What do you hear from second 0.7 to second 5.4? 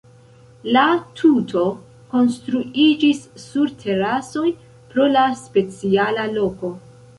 La tuto konstruiĝis sur terasoj, pro la